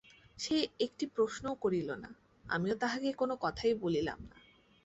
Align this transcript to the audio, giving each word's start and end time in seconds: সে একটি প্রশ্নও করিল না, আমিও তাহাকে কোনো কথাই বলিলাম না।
সে 0.39 0.55
একটি 0.79 1.05
প্রশ্নও 1.15 1.55
করিল 1.55 1.89
না, 2.03 2.09
আমিও 2.45 2.75
তাহাকে 2.75 3.09
কোনো 3.13 3.33
কথাই 3.41 3.73
বলিলাম 3.83 4.19
না। 4.29 4.35